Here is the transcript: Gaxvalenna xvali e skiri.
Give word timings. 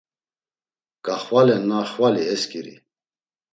Gaxvalenna 1.09 1.79
xvali 1.91 2.23
e 2.33 2.35
skiri. 2.41 2.75